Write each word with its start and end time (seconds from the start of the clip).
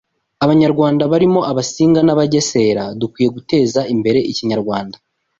Abanyarwanda 0.43 1.03
barimo 1.11 1.39
Abasinga 1.51 1.99
n’Abagesera 2.03 2.83
Dukwiye 2.99 3.29
guteza 3.37 3.81
imbere 3.93 4.19
Ikinyarwanda 4.31 4.97